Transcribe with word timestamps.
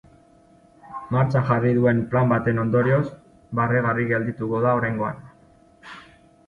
Martxan 1.15 1.45
jarri 1.49 1.73
duen 1.79 2.01
plan 2.13 2.31
baten 2.33 2.63
ondorioz, 2.63 3.05
barregarri 3.61 4.09
geldituko 4.15 4.65
da 4.67 4.75
oraingoan. 4.81 5.23